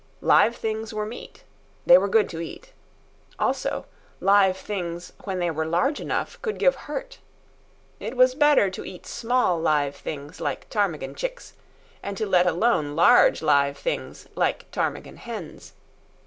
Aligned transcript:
Live 0.21 0.55
things 0.55 0.91
were 0.95 1.05
meat. 1.05 1.43
They 1.85 1.95
were 1.95 2.07
good 2.07 2.27
to 2.29 2.39
eat. 2.39 2.73
Also, 3.37 3.85
live 4.19 4.57
things 4.57 5.13
when 5.25 5.37
they 5.37 5.51
were 5.51 5.63
large 5.67 5.99
enough, 5.99 6.41
could 6.41 6.57
give 6.57 6.73
hurt. 6.73 7.19
It 7.99 8.17
was 8.17 8.33
better 8.33 8.71
to 8.71 8.83
eat 8.83 9.05
small 9.05 9.59
live 9.59 9.95
things 9.95 10.41
like 10.41 10.67
ptarmigan 10.71 11.13
chicks, 11.13 11.53
and 12.01 12.17
to 12.17 12.25
let 12.25 12.47
alone 12.47 12.95
large 12.95 13.43
live 13.43 13.77
things 13.77 14.27
like 14.33 14.65
ptarmigan 14.71 15.17
hens. 15.17 15.73